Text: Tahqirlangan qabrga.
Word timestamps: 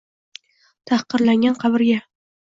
Tahqirlangan 0.91 1.59
qabrga. 1.65 1.99